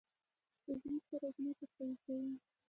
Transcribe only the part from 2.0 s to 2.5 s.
کوي.